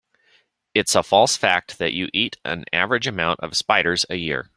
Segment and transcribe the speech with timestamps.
[0.73, 4.49] It's a false fact that you eat an average amount of spiders a year.